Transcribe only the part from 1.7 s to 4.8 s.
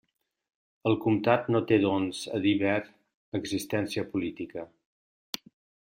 té, doncs, a dir ver, existència política.